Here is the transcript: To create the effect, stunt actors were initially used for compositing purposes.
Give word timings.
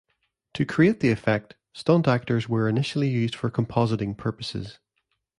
To 0.55 0.65
create 0.65 0.99
the 0.99 1.11
effect, 1.11 1.53
stunt 1.73 2.07
actors 2.07 2.49
were 2.49 2.67
initially 2.67 3.07
used 3.07 3.35
for 3.35 3.51
compositing 3.51 4.17
purposes. 4.17 4.79